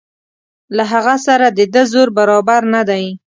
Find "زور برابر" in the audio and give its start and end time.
1.91-2.61